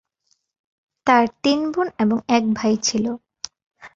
তার 1.07 1.25
তিন 1.43 1.59
বোন 1.71 1.87
এবং 1.99 2.17
এক 2.27 2.43
ভাই 2.53 2.73
ছিলো। 2.83 3.11